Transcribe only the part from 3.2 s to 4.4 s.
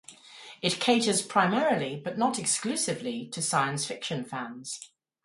to science fiction